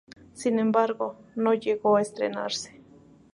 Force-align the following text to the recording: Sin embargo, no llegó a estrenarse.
Sin 0.33 0.57
embargo, 0.57 1.15
no 1.35 1.53
llegó 1.53 1.95
a 1.95 2.01
estrenarse. 2.01 2.81